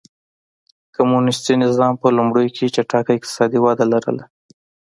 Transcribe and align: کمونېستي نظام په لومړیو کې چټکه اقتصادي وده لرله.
کمونېستي 0.95 1.53
نظام 1.63 1.93
په 2.01 2.07
لومړیو 2.17 2.53
کې 2.55 2.71
چټکه 2.75 3.11
اقتصادي 3.17 3.59
وده 3.61 3.85
لرله. 3.91 4.25